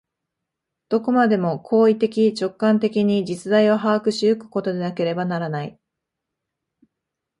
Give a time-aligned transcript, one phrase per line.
[0.89, 5.79] どこまでも行為的直観的に実在を把握し行くことでなければならない。